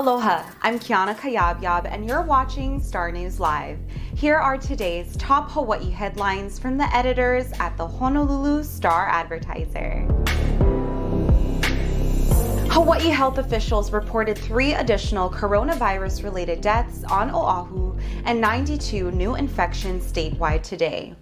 Aloha, 0.00 0.42
I'm 0.62 0.78
Kiana 0.78 1.14
Kayabyab, 1.14 1.84
and 1.84 2.08
you're 2.08 2.22
watching 2.22 2.80
Star 2.80 3.12
News 3.12 3.38
Live. 3.38 3.78
Here 4.14 4.36
are 4.36 4.56
today's 4.56 5.14
top 5.18 5.50
Hawaii 5.50 5.90
headlines 5.90 6.58
from 6.58 6.78
the 6.78 6.96
editors 6.96 7.52
at 7.60 7.76
the 7.76 7.86
Honolulu 7.86 8.64
Star 8.64 9.08
Advertiser. 9.08 10.06
Hawaii 12.70 13.08
health 13.08 13.36
officials 13.36 13.92
reported 13.92 14.38
three 14.38 14.72
additional 14.72 15.28
coronavirus 15.28 16.24
related 16.24 16.62
deaths 16.62 17.04
on 17.10 17.28
Oahu 17.30 17.94
and 18.24 18.40
92 18.40 19.10
new 19.10 19.34
infections 19.34 20.10
statewide 20.10 20.62
today. 20.62 21.14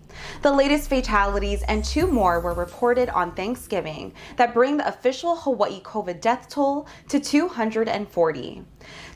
The 0.42 0.52
latest 0.52 0.88
fatalities 0.88 1.62
and 1.64 1.84
two 1.84 2.06
more 2.06 2.40
were 2.40 2.54
reported 2.54 3.08
on 3.10 3.34
Thanksgiving 3.34 4.12
that 4.36 4.54
bring 4.54 4.76
the 4.76 4.88
official 4.88 5.36
Hawaii 5.36 5.80
COVID 5.80 6.20
death 6.20 6.48
toll 6.48 6.86
to 7.08 7.20
240. 7.20 8.64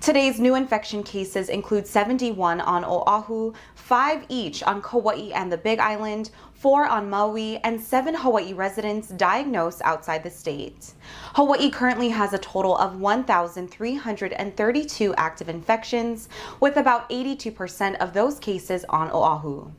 Today's 0.00 0.40
new 0.40 0.54
infection 0.54 1.02
cases 1.02 1.48
include 1.48 1.86
71 1.86 2.60
on 2.60 2.84
Oahu, 2.84 3.54
5 3.74 4.26
each 4.28 4.62
on 4.64 4.82
Kauai 4.82 5.30
and 5.32 5.50
the 5.50 5.56
Big 5.56 5.78
Island, 5.78 6.30
4 6.54 6.86
on 6.86 7.08
Maui, 7.10 7.58
and 7.58 7.80
7 7.80 8.14
Hawaii 8.14 8.52
residents 8.52 9.08
diagnosed 9.08 9.80
outside 9.84 10.22
the 10.22 10.30
state. 10.30 10.92
Hawaii 11.34 11.70
currently 11.70 12.10
has 12.10 12.32
a 12.32 12.38
total 12.38 12.76
of 12.76 13.00
1,332 13.00 15.14
active 15.14 15.48
infections, 15.48 16.28
with 16.60 16.76
about 16.76 17.10
82% 17.10 17.96
of 17.96 18.12
those 18.12 18.38
cases 18.38 18.84
on 18.88 19.10
Oahu. 19.10 19.72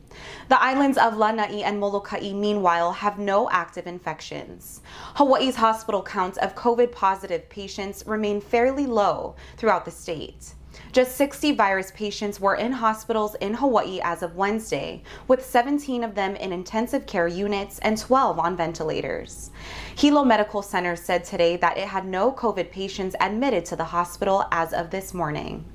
The 0.50 0.62
islands 0.62 0.98
of 0.98 1.18
Lanai 1.18 1.64
and 1.64 1.80
Molokai, 1.80 2.34
meanwhile, 2.34 2.92
have 2.92 3.20
no 3.20 3.50
active 3.50 3.88
infections. 3.88 4.82
Hawaii's 5.16 5.56
hospital 5.56 6.04
counts 6.04 6.38
of 6.38 6.56
COVID 6.56 6.92
positive 6.92 7.50
patients 7.50 8.04
remain 8.06 8.42
fairly 8.42 8.86
low 8.86 9.36
throughout 9.58 9.86
the 9.86 9.92
state. 9.92 10.54
Just 10.92 11.16
60 11.18 11.54
virus 11.54 11.92
patients 11.96 12.40
were 12.40 12.56
in 12.56 12.72
hospitals 12.72 13.36
in 13.36 13.54
Hawaii 13.56 14.00
as 14.04 14.24
of 14.24 14.36
Wednesday, 14.36 15.04
with 15.28 15.46
17 15.46 16.04
of 16.04 16.16
them 16.16 16.36
in 16.36 16.52
intensive 16.52 17.06
care 17.06 17.28
units 17.28 17.80
and 17.80 17.98
12 17.98 18.40
on 18.40 18.58
ventilators. 18.58 19.52
Hilo 19.96 20.24
Medical 20.24 20.62
Center 20.62 20.96
said 20.96 21.24
today 21.24 21.58
that 21.58 21.78
it 21.78 21.88
had 21.88 22.06
no 22.06 22.32
COVID 22.32 22.72
patients 22.72 23.16
admitted 23.20 23.66
to 23.66 23.76
the 23.76 23.86
hospital 23.86 24.46
as 24.52 24.74
of 24.74 24.90
this 24.90 25.14
morning. 25.14 25.66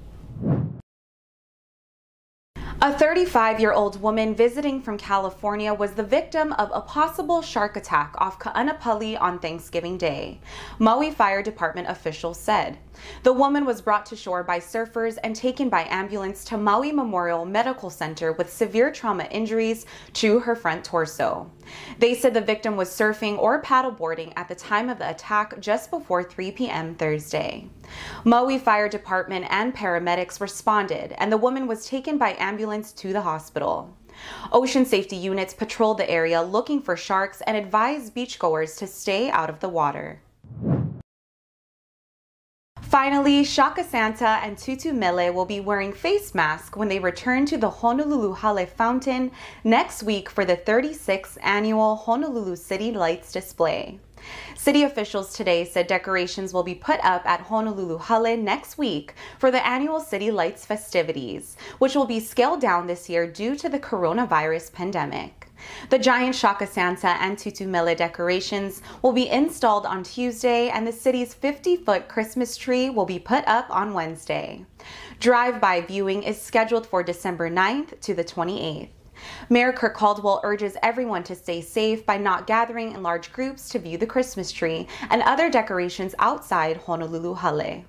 A 2.81 2.97
35 2.97 3.59
year 3.59 3.73
old 3.73 4.01
woman 4.01 4.37
visiting 4.37 4.81
from 4.81 4.99
California 4.99 5.75
was 5.75 5.95
the 5.95 6.05
victim 6.05 6.53
of 6.53 6.71
a 6.73 6.81
possible 6.81 7.43
shark 7.43 7.77
attack 7.77 8.15
off 8.19 8.39
Ka'anapali 8.39 9.21
on 9.21 9.41
Thanksgiving 9.41 9.99
Day, 9.99 10.39
Maui 10.79 11.11
Fire 11.11 11.43
Department 11.43 11.89
officials 11.89 12.39
said. 12.39 12.79
The 13.25 13.33
woman 13.33 13.65
was 13.65 13.83
brought 13.83 14.07
to 14.07 14.17
shore 14.17 14.45
by 14.45 14.61
surfers 14.61 15.19
and 15.25 15.35
taken 15.35 15.69
by 15.69 15.89
ambulance 15.91 16.45
to 16.45 16.57
Maui 16.57 16.93
Memorial 16.93 17.45
Medical 17.45 17.91
Center 17.91 18.31
with 18.31 18.53
severe 18.53 18.93
trauma 18.93 19.25
injuries 19.25 19.85
to 20.13 20.39
her 20.39 20.55
front 20.55 20.85
torso. 20.85 21.51
They 21.99 22.15
said 22.15 22.33
the 22.33 22.41
victim 22.41 22.77
was 22.77 22.91
surfing 22.91 23.39
or 23.39 23.61
paddleboarding 23.61 24.33
at 24.37 24.47
the 24.47 24.55
time 24.55 24.89
of 24.89 24.99
the 24.99 25.11
attack 25.11 25.59
just 25.59 25.91
before 25.91 26.23
3 26.23 26.53
p.m. 26.53 26.95
Thursday. 26.95 27.69
Maui 28.25 28.59
Fire 28.59 28.89
Department 28.89 29.47
and 29.51 29.75
paramedics 29.75 30.41
responded, 30.41 31.13
and 31.19 31.33
the 31.33 31.37
woman 31.37 31.67
was 31.67 31.87
taken 31.87 32.19
by 32.19 32.37
ambulance 32.39 32.93
to 32.93 33.13
the 33.13 33.23
hospital. 33.23 33.97
Ocean 34.53 34.85
safety 34.85 35.17
units 35.17 35.55
patrolled 35.55 35.99
the 35.99 36.11
area 36.11 36.43
looking 36.43 36.83
for 36.83 36.97
sharks 36.97 37.41
and 37.43 37.57
advised 37.57 38.15
beachgoers 38.15 38.77
to 38.79 38.87
stay 38.87 39.31
out 39.31 39.51
of 39.51 39.61
the 39.61 39.69
water. 39.69 40.21
Finally, 42.89 43.45
Shaka 43.45 43.85
Santa 43.85 44.41
and 44.43 44.57
Tutu 44.57 44.95
Mele 44.95 45.31
will 45.31 45.45
be 45.45 45.61
wearing 45.61 45.93
face 45.93 46.35
masks 46.35 46.75
when 46.75 46.89
they 46.89 46.99
return 46.99 47.45
to 47.45 47.59
the 47.59 47.69
Honolulu 47.69 48.33
Hale 48.33 48.65
Fountain 48.65 49.31
next 49.63 50.03
week 50.03 50.31
for 50.31 50.47
the 50.47 50.57
36th 50.57 51.37
annual 51.43 51.97
Honolulu 51.97 52.57
City 52.57 52.91
Lights 52.91 53.31
display. 53.31 54.01
City 54.57 54.83
officials 54.83 55.35
today 55.35 55.65
said 55.65 55.87
decorations 55.87 56.53
will 56.53 56.63
be 56.63 56.75
put 56.75 57.01
up 57.05 57.25
at 57.27 57.41
Honolulu 57.43 57.99
Hale 57.99 58.37
next 58.37 58.79
week 58.79 59.15
for 59.39 59.51
the 59.51 59.67
annual 59.67 60.01
City 60.01 60.31
Lights 60.31 60.67
festivities, 60.67 61.57
which 61.79 61.95
will 61.95 62.07
be 62.07 62.21
scaled 62.21 62.61
down 62.61 62.87
this 62.87 63.09
year 63.09 63.27
due 63.27 63.57
to 63.57 63.69
the 63.69 63.79
coronavirus 63.79 64.73
pandemic. 64.73 65.49
The 65.91 65.99
giant 65.99 66.35
Shaka 66.35 66.67
Santa 66.67 67.17
and 67.21 67.39
Tutu 67.39 67.67
Mele 67.67 67.95
decorations 67.95 68.83
will 69.03 69.13
be 69.13 69.29
installed 69.29 69.87
on 69.87 70.03
Tuesday, 70.03 70.69
and 70.69 70.87
the 70.87 70.93
city's 70.93 71.35
50 71.35 71.77
foot 71.77 72.09
Christmas 72.09 72.57
tree 72.57 72.91
will 72.91 73.07
be 73.07 73.19
put 73.19 73.47
up 73.47 73.67
on 73.71 73.93
Wednesday. 73.93 74.65
Drive 75.21 75.61
by 75.61 75.81
viewing 75.81 76.23
is 76.23 76.41
scheduled 76.41 76.87
for 76.87 77.03
December 77.03 77.51
9th 77.51 78.01
to 78.01 78.15
the 78.15 78.25
28th. 78.25 78.91
Mayor 79.49 79.73
Kirk 79.73 79.95
Caldwell 79.95 80.41
urges 80.45 80.77
everyone 80.83 81.23
to 81.25 81.35
stay 81.35 81.61
safe 81.61 82.05
by 82.07 82.17
not 82.17 82.47
gathering 82.47 82.93
in 82.93 83.03
large 83.03 83.33
groups 83.33 83.69
to 83.71 83.79
view 83.79 83.99
the 83.99 84.07
Christmas 84.07 84.53
tree 84.53 84.87
and 85.11 85.23
other 85.23 85.51
decorations 85.51 86.15
outside 86.19 86.77
Honolulu 86.79 87.35
Hale. 87.35 87.85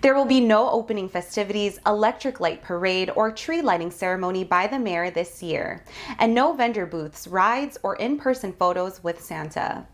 There 0.00 0.14
will 0.14 0.24
be 0.24 0.40
no 0.40 0.70
opening 0.70 1.08
festivities, 1.08 1.78
electric 1.86 2.40
light 2.40 2.62
parade, 2.62 3.10
or 3.14 3.30
tree 3.30 3.62
lighting 3.62 3.90
ceremony 3.90 4.44
by 4.44 4.66
the 4.66 4.78
mayor 4.78 5.10
this 5.10 5.42
year, 5.42 5.84
and 6.18 6.34
no 6.34 6.52
vendor 6.52 6.86
booths, 6.86 7.28
rides, 7.28 7.78
or 7.82 7.96
in 7.96 8.18
person 8.18 8.52
photos 8.52 9.02
with 9.02 9.22
Santa. 9.22 9.86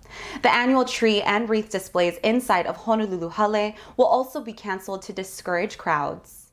The 0.42 0.54
annual 0.54 0.84
tree 0.84 1.22
and 1.22 1.48
wreath 1.48 1.70
displays 1.70 2.18
inside 2.18 2.66
of 2.66 2.76
Honolulu 2.76 3.30
Hale 3.30 3.74
will 3.96 4.06
also 4.06 4.40
be 4.40 4.52
canceled 4.52 5.02
to 5.02 5.12
discourage 5.12 5.78
crowds. 5.78 6.52